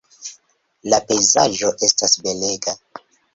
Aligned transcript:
La 0.93 0.99
pejzaĝo 1.11 1.69
estas 1.89 2.17
belega. 2.25 2.75